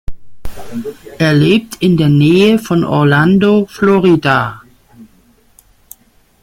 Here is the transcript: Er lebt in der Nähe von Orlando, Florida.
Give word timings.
Er 1.19 1.35
lebt 1.35 1.75
in 1.75 1.95
der 1.95 2.09
Nähe 2.09 2.57
von 2.57 2.83
Orlando, 2.83 3.67
Florida. 3.67 4.63